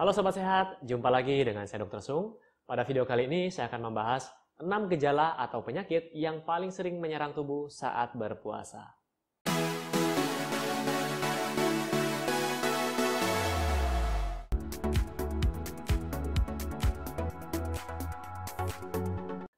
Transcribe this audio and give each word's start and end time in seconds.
Halo 0.00 0.16
Sobat 0.16 0.32
Sehat, 0.32 0.80
jumpa 0.80 1.12
lagi 1.12 1.44
dengan 1.44 1.68
saya 1.68 1.84
Dr. 1.84 2.00
Sung. 2.00 2.32
Pada 2.64 2.88
video 2.88 3.04
kali 3.04 3.28
ini 3.28 3.52
saya 3.52 3.68
akan 3.68 3.92
membahas 3.92 4.32
6 4.56 4.88
gejala 4.96 5.36
atau 5.36 5.60
penyakit 5.60 6.08
yang 6.16 6.40
paling 6.40 6.72
sering 6.72 6.96
menyerang 6.96 7.36
tubuh 7.36 7.68
saat 7.68 8.16
berpuasa. 8.16 8.96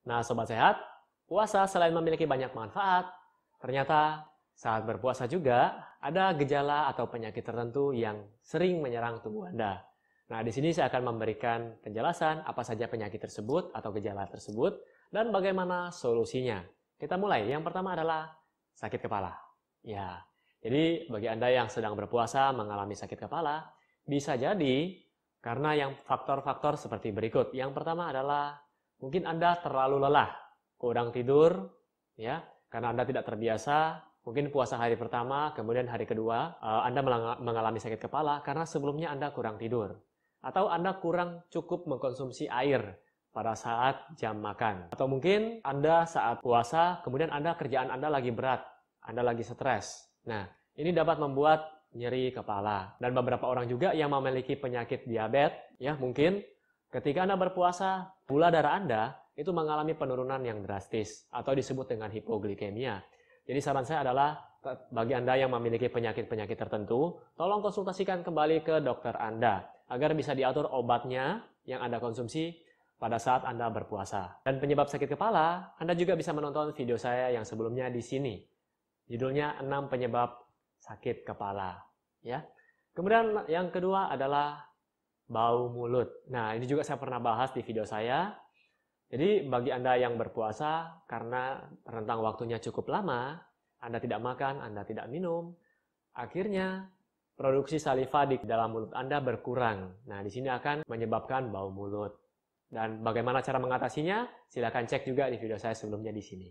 Nah 0.02 0.26
Sobat 0.26 0.50
Sehat, 0.50 0.82
puasa 1.30 1.70
selain 1.70 1.94
memiliki 1.94 2.26
banyak 2.26 2.50
manfaat, 2.50 3.06
ternyata 3.62 4.26
saat 4.58 4.82
berpuasa 4.82 5.30
juga 5.30 5.86
ada 6.02 6.34
gejala 6.34 6.90
atau 6.90 7.06
penyakit 7.06 7.46
tertentu 7.46 7.94
yang 7.94 8.26
sering 8.42 8.82
menyerang 8.82 9.22
tubuh 9.22 9.46
Anda. 9.46 9.91
Nah, 10.32 10.40
di 10.40 10.48
sini 10.48 10.72
saya 10.72 10.88
akan 10.88 11.12
memberikan 11.12 11.76
penjelasan 11.84 12.40
apa 12.48 12.64
saja 12.64 12.88
penyakit 12.88 13.20
tersebut 13.20 13.68
atau 13.76 13.92
gejala 13.92 14.24
tersebut 14.32 14.80
dan 15.12 15.28
bagaimana 15.28 15.92
solusinya. 15.92 16.64
Kita 16.96 17.20
mulai. 17.20 17.44
Yang 17.52 17.68
pertama 17.68 17.92
adalah 17.92 18.32
sakit 18.72 19.04
kepala. 19.04 19.36
Ya. 19.84 20.24
Jadi 20.64 21.12
bagi 21.12 21.28
Anda 21.28 21.52
yang 21.52 21.68
sedang 21.68 21.92
berpuasa 22.00 22.48
mengalami 22.56 22.96
sakit 22.96 23.28
kepala, 23.28 23.60
bisa 24.08 24.32
jadi 24.40 24.96
karena 25.44 25.76
yang 25.76 26.00
faktor-faktor 26.08 26.80
seperti 26.80 27.12
berikut. 27.12 27.52
Yang 27.52 27.76
pertama 27.76 28.08
adalah 28.08 28.56
mungkin 29.04 29.28
Anda 29.28 29.60
terlalu 29.60 30.00
lelah, 30.00 30.32
kurang 30.80 31.12
tidur, 31.12 31.76
ya, 32.16 32.40
karena 32.72 32.96
Anda 32.96 33.04
tidak 33.04 33.28
terbiasa 33.28 34.00
Mungkin 34.22 34.54
puasa 34.54 34.78
hari 34.78 34.94
pertama, 34.94 35.50
kemudian 35.50 35.90
hari 35.90 36.06
kedua, 36.06 36.54
uh, 36.62 36.86
Anda 36.86 37.02
mengalami 37.42 37.82
sakit 37.82 37.98
kepala 37.98 38.38
karena 38.46 38.62
sebelumnya 38.62 39.10
Anda 39.10 39.34
kurang 39.34 39.58
tidur. 39.58 39.98
Atau 40.42 40.66
Anda 40.66 40.98
kurang 40.98 41.46
cukup 41.54 41.86
mengkonsumsi 41.86 42.50
air 42.50 42.98
pada 43.32 43.56
saat 43.56 44.12
jam 44.18 44.42
makan. 44.42 44.92
Atau 44.92 45.08
mungkin 45.08 45.62
Anda 45.64 46.04
saat 46.04 46.44
puasa, 46.44 47.00
kemudian 47.06 47.32
Anda 47.32 47.56
kerjaan 47.56 47.88
Anda 47.88 48.12
lagi 48.12 48.34
berat, 48.34 48.60
Anda 49.06 49.22
lagi 49.24 49.46
stres. 49.46 50.10
Nah, 50.28 50.44
ini 50.76 50.90
dapat 50.90 51.22
membuat 51.22 51.88
nyeri 51.96 52.34
kepala. 52.34 52.98
Dan 53.00 53.16
beberapa 53.16 53.48
orang 53.48 53.68
juga 53.68 53.96
yang 53.96 54.12
memiliki 54.12 54.58
penyakit 54.58 55.08
diabetes, 55.08 55.78
ya 55.80 55.96
mungkin 55.96 56.42
ketika 56.92 57.24
Anda 57.24 57.40
berpuasa, 57.40 58.12
gula 58.28 58.52
darah 58.52 58.76
Anda 58.76 59.02
itu 59.32 59.48
mengalami 59.54 59.96
penurunan 59.96 60.44
yang 60.44 60.60
drastis 60.60 61.24
atau 61.32 61.56
disebut 61.56 61.88
dengan 61.88 62.12
hipoglikemia. 62.12 63.00
Jadi 63.48 63.58
saran 63.64 63.88
saya 63.88 64.04
adalah 64.04 64.36
bagi 64.92 65.16
Anda 65.16 65.34
yang 65.34 65.50
memiliki 65.50 65.90
penyakit-penyakit 65.90 66.54
tertentu, 66.54 67.18
tolong 67.34 67.64
konsultasikan 67.64 68.22
kembali 68.22 68.62
ke 68.62 68.78
dokter 68.84 69.16
Anda 69.18 69.66
agar 69.92 70.16
bisa 70.16 70.32
diatur 70.32 70.72
obatnya 70.72 71.44
yang 71.68 71.84
Anda 71.84 72.00
konsumsi 72.00 72.56
pada 72.96 73.20
saat 73.20 73.44
Anda 73.44 73.68
berpuasa. 73.68 74.40
Dan 74.40 74.56
penyebab 74.56 74.88
sakit 74.88 75.12
kepala, 75.12 75.76
Anda 75.76 75.92
juga 75.92 76.16
bisa 76.16 76.32
menonton 76.32 76.72
video 76.72 76.96
saya 76.96 77.28
yang 77.36 77.44
sebelumnya 77.44 77.92
di 77.92 78.00
sini. 78.00 78.40
Judulnya 79.04 79.60
6 79.60 79.92
penyebab 79.92 80.40
sakit 80.80 81.28
kepala, 81.28 81.76
ya. 82.24 82.40
Kemudian 82.96 83.44
yang 83.52 83.68
kedua 83.68 84.08
adalah 84.08 84.64
bau 85.28 85.68
mulut. 85.68 86.24
Nah, 86.32 86.56
ini 86.56 86.64
juga 86.64 86.80
saya 86.80 86.96
pernah 86.96 87.20
bahas 87.20 87.52
di 87.52 87.60
video 87.60 87.84
saya 87.84 88.32
jadi 89.12 89.44
bagi 89.44 89.68
Anda 89.68 90.00
yang 90.00 90.16
berpuasa 90.16 91.04
karena 91.04 91.60
rentang 91.84 92.24
waktunya 92.24 92.56
cukup 92.56 92.88
lama, 92.88 93.36
Anda 93.84 94.00
tidak 94.00 94.24
makan, 94.24 94.64
Anda 94.64 94.88
tidak 94.88 95.04
minum, 95.12 95.52
akhirnya 96.16 96.88
produksi 97.42 97.82
saliva 97.82 98.22
di 98.22 98.38
dalam 98.46 98.70
mulut 98.70 98.94
Anda 98.94 99.18
berkurang. 99.18 100.06
Nah, 100.06 100.22
di 100.22 100.30
sini 100.30 100.46
akan 100.46 100.86
menyebabkan 100.86 101.50
bau 101.50 101.74
mulut. 101.74 102.14
Dan 102.70 103.02
bagaimana 103.02 103.42
cara 103.42 103.58
mengatasinya? 103.58 104.46
Silahkan 104.46 104.86
cek 104.86 105.10
juga 105.10 105.26
di 105.26 105.42
video 105.42 105.58
saya 105.58 105.74
sebelumnya 105.74 106.14
di 106.14 106.22
sini. 106.22 106.46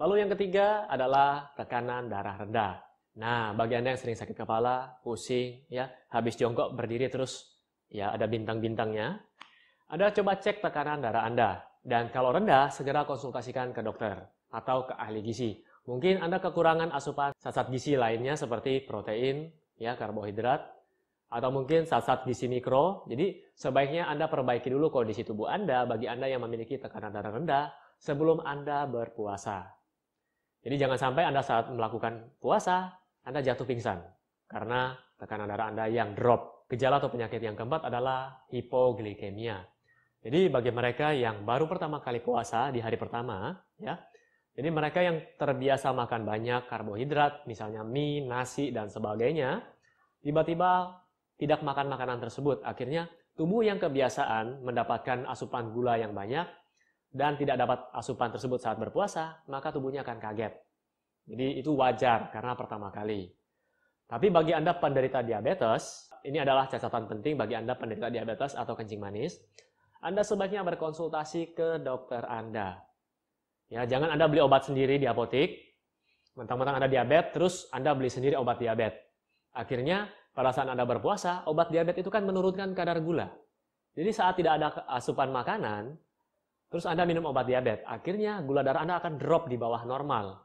Lalu 0.00 0.24
yang 0.24 0.30
ketiga 0.32 0.88
adalah 0.88 1.52
tekanan 1.52 2.08
darah 2.08 2.40
rendah. 2.40 2.80
Nah, 3.20 3.52
bagi 3.52 3.76
Anda 3.76 3.92
yang 3.92 4.00
sering 4.00 4.16
sakit 4.16 4.32
kepala, 4.32 5.04
pusing, 5.04 5.68
ya, 5.68 5.84
habis 6.08 6.40
jongkok 6.40 6.72
berdiri 6.72 7.12
terus 7.12 7.60
ya 7.92 8.08
ada 8.08 8.24
bintang-bintangnya, 8.24 9.20
Anda 9.92 10.16
coba 10.16 10.40
cek 10.40 10.64
tekanan 10.64 11.04
darah 11.04 11.28
Anda. 11.28 11.60
Dan 11.84 12.08
kalau 12.08 12.32
rendah, 12.32 12.72
segera 12.72 13.04
konsultasikan 13.04 13.76
ke 13.76 13.84
dokter 13.84 14.16
atau 14.48 14.88
ke 14.88 14.96
ahli 14.96 15.20
gizi. 15.20 15.60
Mungkin 15.84 16.24
Anda 16.24 16.40
kekurangan 16.40 16.88
asupan 16.88 17.36
zat-zat 17.36 17.68
gizi 17.68 18.00
lainnya 18.00 18.32
seperti 18.32 18.80
protein, 18.88 19.52
ya 19.82 19.98
karbohidrat, 19.98 20.62
atau 21.32 21.50
mungkin 21.50 21.82
zat-zat 21.82 22.22
gizi 22.28 22.46
mikro. 22.46 23.02
Jadi 23.10 23.42
sebaiknya 23.58 24.06
Anda 24.06 24.30
perbaiki 24.30 24.70
dulu 24.70 24.94
kondisi 24.94 25.26
tubuh 25.26 25.50
Anda 25.50 25.82
bagi 25.88 26.06
Anda 26.06 26.30
yang 26.30 26.46
memiliki 26.46 26.78
tekanan 26.78 27.10
darah 27.10 27.34
rendah 27.34 27.64
sebelum 27.98 28.46
Anda 28.46 28.86
berpuasa. 28.86 29.66
Jadi 30.62 30.78
jangan 30.78 30.98
sampai 31.00 31.26
Anda 31.26 31.42
saat 31.42 31.66
melakukan 31.72 32.38
puasa, 32.38 32.94
Anda 33.26 33.42
jatuh 33.42 33.66
pingsan 33.66 33.98
karena 34.46 34.94
tekanan 35.18 35.50
darah 35.50 35.74
Anda 35.74 35.90
yang 35.90 36.14
drop. 36.14 36.70
Gejala 36.70 37.02
atau 37.02 37.10
penyakit 37.12 37.42
yang 37.42 37.58
keempat 37.58 37.84
adalah 37.84 38.48
hipoglikemia. 38.48 39.60
Jadi 40.22 40.48
bagi 40.48 40.70
mereka 40.70 41.10
yang 41.10 41.42
baru 41.42 41.66
pertama 41.66 41.98
kali 41.98 42.22
puasa 42.22 42.70
di 42.70 42.78
hari 42.78 42.94
pertama, 42.94 43.58
ya, 43.76 43.98
jadi 44.52 44.68
mereka 44.68 45.00
yang 45.00 45.18
terbiasa 45.40 45.96
makan 45.96 46.28
banyak 46.28 46.68
karbohidrat, 46.68 47.48
misalnya 47.48 47.80
mie, 47.80 48.22
nasi, 48.24 48.68
dan 48.68 48.92
sebagainya, 48.92 49.64
tiba-tiba 50.22 51.02
tidak 51.36 51.60
makan 51.66 51.90
makanan 51.90 52.22
tersebut. 52.22 52.62
Akhirnya 52.62 53.10
tubuh 53.34 53.66
yang 53.66 53.82
kebiasaan 53.82 54.62
mendapatkan 54.62 55.26
asupan 55.26 55.74
gula 55.74 55.98
yang 55.98 56.14
banyak 56.14 56.46
dan 57.12 57.36
tidak 57.36 57.60
dapat 57.60 57.78
asupan 57.92 58.32
tersebut 58.32 58.62
saat 58.62 58.80
berpuasa, 58.80 59.44
maka 59.50 59.68
tubuhnya 59.68 60.00
akan 60.06 60.16
kaget. 60.16 60.54
Jadi 61.28 61.60
itu 61.60 61.74
wajar 61.76 62.32
karena 62.32 62.56
pertama 62.56 62.88
kali. 62.88 63.28
Tapi 64.08 64.26
bagi 64.32 64.52
Anda 64.56 64.76
penderita 64.76 65.20
diabetes, 65.20 66.10
ini 66.24 66.38
adalah 66.40 66.66
catatan 66.66 67.08
penting 67.08 67.36
bagi 67.36 67.56
Anda 67.56 67.76
penderita 67.76 68.08
diabetes 68.08 68.56
atau 68.56 68.72
kencing 68.76 69.00
manis. 69.00 69.38
Anda 70.02 70.26
sebaiknya 70.26 70.66
berkonsultasi 70.66 71.54
ke 71.54 71.78
dokter 71.78 72.26
Anda. 72.26 72.82
Ya, 73.70 73.86
jangan 73.86 74.12
Anda 74.12 74.26
beli 74.26 74.42
obat 74.42 74.66
sendiri 74.66 74.98
di 74.98 75.06
apotek, 75.06 75.78
mentang-mentang 76.34 76.82
Anda 76.82 76.90
diabetes, 76.90 77.30
terus 77.32 77.54
Anda 77.70 77.94
beli 77.94 78.10
sendiri 78.10 78.34
obat 78.34 78.58
diabetes. 78.58 79.11
Akhirnya, 79.52 80.08
pada 80.32 80.48
saat 80.52 80.68
Anda 80.68 80.88
berpuasa, 80.88 81.44
obat 81.44 81.68
diabetes 81.68 82.00
itu 82.00 82.10
kan 82.12 82.24
menurunkan 82.24 82.72
kadar 82.72 83.00
gula. 83.04 83.28
Jadi 83.92 84.10
saat 84.10 84.40
tidak 84.40 84.56
ada 84.56 84.68
asupan 84.88 85.28
makanan, 85.28 85.92
terus 86.72 86.88
Anda 86.88 87.04
minum 87.04 87.28
obat 87.28 87.44
diabetes, 87.44 87.84
akhirnya 87.84 88.40
gula 88.40 88.64
darah 88.64 88.80
Anda 88.80 88.96
akan 88.96 89.20
drop 89.20 89.52
di 89.52 89.60
bawah 89.60 89.84
normal. 89.84 90.40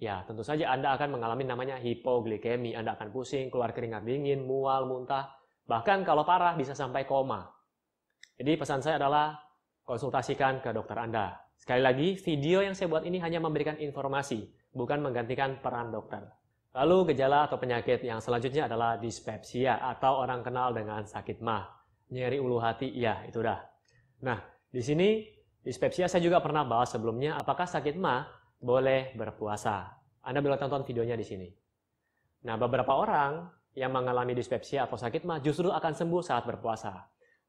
Ya, 0.00 0.24
tentu 0.24 0.40
saja 0.40 0.72
Anda 0.72 0.96
akan 0.96 1.20
mengalami 1.20 1.44
namanya 1.44 1.76
hipoglikemi. 1.76 2.72
Anda 2.72 2.96
akan 2.96 3.12
pusing, 3.12 3.52
keluar 3.52 3.76
keringat 3.76 4.04
dingin, 4.04 4.48
mual, 4.48 4.88
muntah. 4.88 5.28
Bahkan 5.68 6.08
kalau 6.08 6.24
parah 6.24 6.56
bisa 6.56 6.72
sampai 6.72 7.04
koma. 7.04 7.44
Jadi 8.40 8.56
pesan 8.56 8.80
saya 8.80 8.96
adalah 8.96 9.36
konsultasikan 9.84 10.64
ke 10.64 10.72
dokter 10.72 10.96
Anda. 10.96 11.36
Sekali 11.60 11.84
lagi, 11.84 12.08
video 12.16 12.64
yang 12.64 12.72
saya 12.72 12.88
buat 12.88 13.04
ini 13.04 13.20
hanya 13.20 13.44
memberikan 13.44 13.76
informasi, 13.76 14.48
bukan 14.72 15.04
menggantikan 15.04 15.60
peran 15.60 15.92
dokter. 15.92 16.24
Lalu 16.70 17.10
gejala 17.10 17.50
atau 17.50 17.58
penyakit 17.58 17.98
yang 18.06 18.22
selanjutnya 18.22 18.70
adalah 18.70 18.94
dispepsia 18.94 19.82
atau 19.82 20.22
orang 20.22 20.46
kenal 20.46 20.70
dengan 20.70 21.02
sakit 21.02 21.42
mah. 21.42 21.66
Nyeri 22.14 22.38
ulu 22.38 22.62
hati, 22.62 22.94
ya 22.94 23.26
itu 23.26 23.42
dah. 23.42 23.58
Nah, 24.22 24.38
di 24.70 24.78
sini 24.78 25.26
dispepsia 25.66 26.06
saya 26.06 26.22
juga 26.22 26.38
pernah 26.38 26.62
bahas 26.62 26.94
sebelumnya 26.94 27.34
apakah 27.34 27.66
sakit 27.66 27.98
mah 27.98 28.22
boleh 28.62 29.18
berpuasa. 29.18 29.98
Anda 30.22 30.38
boleh 30.38 30.62
tonton 30.62 30.86
videonya 30.86 31.18
di 31.18 31.26
sini. 31.26 31.48
Nah, 32.46 32.54
beberapa 32.54 32.94
orang 32.94 33.50
yang 33.74 33.90
mengalami 33.90 34.38
dispepsia 34.38 34.86
atau 34.86 34.94
sakit 34.94 35.26
mah 35.26 35.42
justru 35.42 35.74
akan 35.74 35.90
sembuh 35.90 36.22
saat 36.22 36.46
berpuasa. 36.46 36.94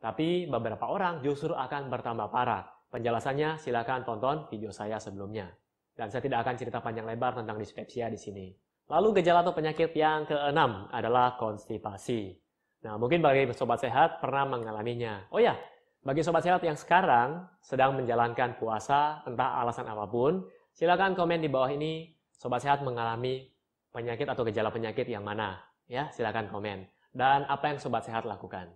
Tapi 0.02 0.50
beberapa 0.50 0.90
orang 0.90 1.22
justru 1.22 1.54
akan 1.54 1.94
bertambah 1.94 2.34
parah. 2.34 2.66
Penjelasannya 2.90 3.62
silakan 3.62 4.02
tonton 4.02 4.50
video 4.50 4.74
saya 4.74 4.98
sebelumnya. 4.98 5.46
Dan 5.94 6.10
saya 6.10 6.26
tidak 6.26 6.42
akan 6.42 6.56
cerita 6.58 6.82
panjang 6.82 7.06
lebar 7.06 7.38
tentang 7.38 7.62
dispepsia 7.62 8.10
di 8.10 8.18
sini. 8.18 8.71
Lalu 8.92 9.24
gejala 9.24 9.40
atau 9.40 9.56
penyakit 9.56 9.96
yang 9.96 10.28
keenam 10.28 10.92
adalah 10.92 11.40
konstipasi. 11.40 12.36
Nah, 12.84 13.00
mungkin 13.00 13.24
bagi 13.24 13.48
sobat 13.56 13.80
sehat 13.80 14.20
pernah 14.20 14.44
mengalaminya. 14.44 15.32
Oh 15.32 15.40
ya, 15.40 15.56
bagi 16.04 16.20
sobat 16.20 16.44
sehat 16.44 16.60
yang 16.60 16.76
sekarang 16.76 17.48
sedang 17.64 17.96
menjalankan 17.96 18.60
puasa, 18.60 19.24
entah 19.24 19.64
alasan 19.64 19.88
apa 19.88 20.12
pun, 20.12 20.44
silakan 20.76 21.16
komen 21.16 21.40
di 21.40 21.48
bawah 21.48 21.72
ini 21.72 22.12
sobat 22.36 22.68
sehat 22.68 22.84
mengalami 22.84 23.48
penyakit 23.96 24.28
atau 24.28 24.44
gejala 24.44 24.68
penyakit 24.76 25.08
yang 25.08 25.24
mana. 25.24 25.56
Ya, 25.88 26.12
silakan 26.12 26.52
komen. 26.52 26.84
Dan 27.16 27.48
apa 27.48 27.72
yang 27.72 27.80
sobat 27.80 28.04
sehat 28.04 28.28
lakukan. 28.28 28.76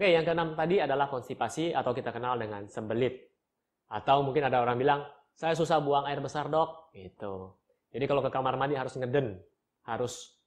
Oke, 0.00 0.16
yang 0.16 0.24
keenam 0.24 0.56
tadi 0.56 0.80
adalah 0.80 1.12
konstipasi 1.12 1.76
atau 1.76 1.92
kita 1.92 2.08
kenal 2.08 2.40
dengan 2.40 2.64
sembelit. 2.72 3.20
Atau 3.92 4.24
mungkin 4.24 4.48
ada 4.48 4.64
orang 4.64 4.80
bilang, 4.80 5.04
saya 5.36 5.52
susah 5.52 5.76
buang 5.84 6.08
air 6.08 6.24
besar 6.24 6.48
dok. 6.48 6.88
Gitu. 6.96 7.59
Jadi 7.90 8.04
kalau 8.06 8.22
ke 8.22 8.30
kamar 8.30 8.54
mandi 8.54 8.78
harus 8.78 8.94
ngeden. 8.94 9.38
Harus 9.86 10.38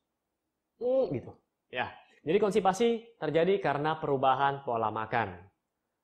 mm, 0.79 1.11
gitu. 1.11 1.31
Ya. 1.71 1.91
Jadi 2.23 2.37
konstipasi 2.39 2.87
terjadi 3.19 3.59
karena 3.59 3.99
perubahan 3.99 4.63
pola 4.63 4.87
makan. 4.87 5.35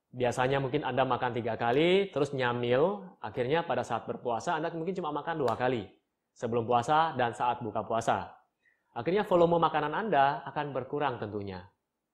Biasanya 0.09 0.59
mungkin 0.59 0.83
Anda 0.83 1.05
makan 1.05 1.37
tiga 1.37 1.55
kali, 1.55 2.09
terus 2.09 2.33
nyamil, 2.33 3.07
akhirnya 3.21 3.63
pada 3.63 3.85
saat 3.85 4.09
berpuasa 4.09 4.57
Anda 4.57 4.73
mungkin 4.73 4.97
cuma 4.97 5.13
makan 5.13 5.37
dua 5.37 5.53
kali, 5.53 5.85
sebelum 6.33 6.65
puasa 6.65 7.13
dan 7.13 7.31
saat 7.31 7.61
buka 7.61 7.85
puasa. 7.85 8.27
Akhirnya 8.97 9.23
volume 9.23 9.61
makanan 9.61 9.93
Anda 9.93 10.41
akan 10.49 10.73
berkurang 10.73 11.21
tentunya. 11.21 11.61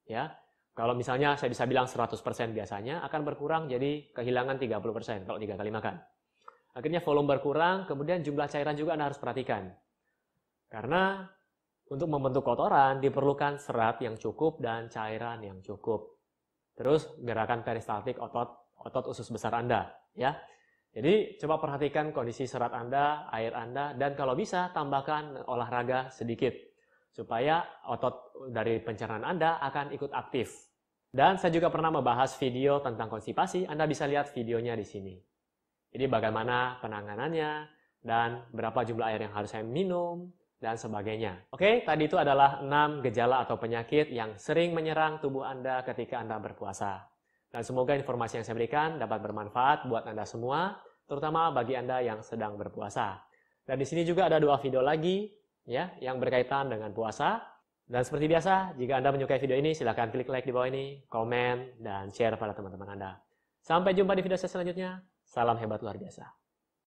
Ya, 0.05 0.37
kalau 0.75 0.91
misalnya 0.91 1.39
saya 1.39 1.49
bisa 1.49 1.63
bilang 1.63 1.87
100% 1.87 2.19
biasanya 2.51 2.99
akan 3.07 3.21
berkurang 3.23 3.71
jadi 3.71 4.11
kehilangan 4.11 4.59
30% 4.59 5.23
kalau 5.23 5.39
tiga 5.39 5.55
kali 5.55 5.71
makan. 5.71 5.95
Akhirnya 6.75 6.99
volume 6.99 7.39
berkurang, 7.39 7.87
kemudian 7.87 8.19
jumlah 8.19 8.51
cairan 8.51 8.75
juga 8.75 8.99
Anda 8.99 9.07
harus 9.07 9.19
perhatikan. 9.19 9.71
Karena 10.67 11.23
untuk 11.87 12.11
membentuk 12.11 12.43
kotoran 12.43 12.99
diperlukan 12.99 13.61
serat 13.61 14.03
yang 14.03 14.19
cukup 14.19 14.59
dan 14.59 14.91
cairan 14.91 15.39
yang 15.39 15.63
cukup. 15.63 16.19
Terus 16.75 17.07
gerakan 17.23 17.63
peristaltik 17.63 18.19
otot 18.19 18.75
otot 18.75 19.07
usus 19.07 19.31
besar 19.31 19.55
Anda, 19.55 19.87
ya. 20.13 20.35
Jadi 20.91 21.39
coba 21.39 21.59
perhatikan 21.59 22.11
kondisi 22.11 22.47
serat 22.47 22.71
Anda, 22.75 23.27
air 23.31 23.55
Anda, 23.55 23.95
dan 23.95 24.15
kalau 24.15 24.35
bisa 24.35 24.71
tambahkan 24.75 25.47
olahraga 25.47 26.11
sedikit 26.11 26.55
supaya 27.11 27.63
otot 27.87 28.35
dari 28.51 28.83
pencernaan 28.83 29.23
Anda 29.23 29.63
akan 29.63 29.95
ikut 29.95 30.11
aktif. 30.11 30.51
Dan 31.15 31.39
saya 31.39 31.55
juga 31.55 31.71
pernah 31.71 31.95
membahas 31.95 32.35
video 32.35 32.83
tentang 32.83 33.07
konstipasi, 33.07 33.63
Anda 33.63 33.87
bisa 33.87 34.03
lihat 34.03 34.35
videonya 34.35 34.75
di 34.75 34.83
sini. 34.83 35.15
Jadi 35.95 36.11
bagaimana 36.11 36.75
penanganannya, 36.83 37.51
dan 38.03 38.43
berapa 38.51 38.83
jumlah 38.83 39.07
air 39.15 39.23
yang 39.23 39.31
harus 39.31 39.55
saya 39.55 39.63
minum, 39.63 40.27
dan 40.59 40.75
sebagainya. 40.75 41.45
Oke, 41.51 41.83
tadi 41.83 42.07
itu 42.07 42.19
adalah 42.19 42.59
6 42.63 43.05
gejala 43.05 43.43
atau 43.43 43.59
penyakit 43.59 44.11
yang 44.11 44.35
sering 44.39 44.73
menyerang 44.73 45.19
tubuh 45.19 45.45
Anda 45.45 45.83
ketika 45.85 46.19
Anda 46.19 46.39
berpuasa. 46.41 47.05
Dan 47.47 47.63
semoga 47.63 47.95
informasi 47.95 48.41
yang 48.41 48.45
saya 48.47 48.55
berikan 48.59 48.99
dapat 48.99 49.23
bermanfaat 49.23 49.87
buat 49.87 50.03
Anda 50.09 50.27
semua, 50.27 50.75
terutama 51.07 51.53
bagi 51.53 51.77
Anda 51.77 52.03
yang 52.03 52.19
sedang 52.25 52.59
berpuasa. 52.59 53.23
Dan 53.63 53.79
di 53.79 53.85
sini 53.87 54.03
juga 54.03 54.27
ada 54.27 54.41
dua 54.41 54.59
video 54.59 54.81
lagi 54.81 55.31
ya 55.63 55.95
yang 56.01 56.19
berkaitan 56.19 56.67
dengan 56.67 56.91
puasa. 56.91 57.39
Dan 57.85 58.01
seperti 58.01 58.25
biasa, 58.25 58.73
jika 58.81 58.97
Anda 58.97 59.13
menyukai 59.13 59.37
video 59.37 59.55
ini, 59.61 59.77
silahkan 59.77 60.09
klik 60.09 60.25
like 60.27 60.43
di 60.43 60.51
bawah 60.51 60.65
ini, 60.65 61.05
komen, 61.05 61.77
dan 61.77 62.09
share 62.09 62.33
pada 62.33 62.57
teman-teman 62.57 62.97
Anda. 62.97 63.21
Sampai 63.61 63.93
jumpa 63.93 64.17
di 64.17 64.25
video 64.25 64.41
saya 64.41 64.49
selanjutnya. 64.49 65.14
Salam 65.25 65.57
hebat 65.57 65.81
luar 65.81 65.97
biasa. 65.97 66.44